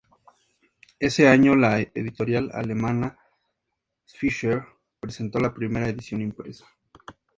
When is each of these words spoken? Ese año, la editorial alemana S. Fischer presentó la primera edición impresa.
Ese 0.99 1.27
año, 1.27 1.55
la 1.55 1.79
editorial 1.79 2.49
alemana 2.55 3.19
S. 4.07 4.17
Fischer 4.17 4.63
presentó 4.99 5.39
la 5.39 5.53
primera 5.53 5.87
edición 5.89 6.23
impresa. 6.23 6.65